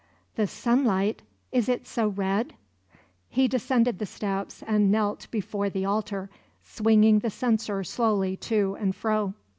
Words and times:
"The 0.35 0.47
sunlight? 0.47 1.21
Is 1.51 1.69
it 1.69 1.85
so 1.85 2.07
red?" 2.07 2.55
He 3.29 3.47
descended 3.47 3.99
the 3.99 4.07
steps, 4.07 4.63
and 4.63 4.89
knelt 4.91 5.27
before 5.29 5.69
the 5.69 5.85
altar, 5.85 6.31
swinging 6.63 7.19
the 7.19 7.29
censer 7.29 7.83
slowly 7.83 8.35
to 8.37 8.75
and 8.79 8.95
fro. 8.95 9.35